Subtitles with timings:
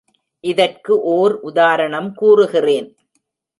[0.43, 2.89] இதற்கு ஓர் உதாரணம் கூறுகிறேன்.